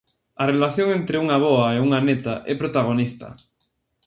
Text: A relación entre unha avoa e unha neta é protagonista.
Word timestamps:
A 0.41 0.43
relación 0.53 0.87
entre 0.99 1.19
unha 1.23 1.37
avoa 1.39 1.67
e 1.75 1.77
unha 1.87 1.99
neta 2.07 2.33
é 2.51 2.53
protagonista. 2.61 3.27